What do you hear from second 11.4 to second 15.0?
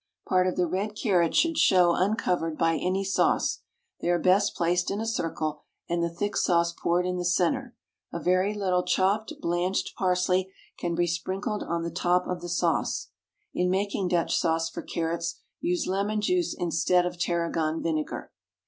on the top of the sauce. In making Dutch sauce for